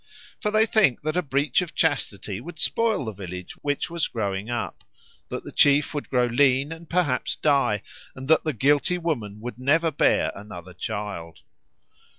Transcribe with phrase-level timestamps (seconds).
[0.39, 4.49] For they think that a breach of chastity would spoil the village which was growing
[4.49, 4.83] up,
[5.29, 7.83] that the chief would grow lean and perhaps die,
[8.15, 11.41] and that the guilty woman would never bear another child.